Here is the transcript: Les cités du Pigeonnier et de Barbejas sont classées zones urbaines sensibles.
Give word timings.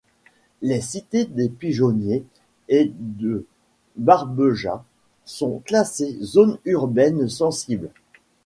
Les 0.63 0.81
cités 0.81 1.25
du 1.25 1.47
Pigeonnier 1.47 2.25
et 2.69 2.91
de 2.97 3.45
Barbejas 3.97 4.83
sont 5.25 5.59
classées 5.63 6.17
zones 6.23 6.57
urbaines 6.65 7.29
sensibles. 7.29 7.91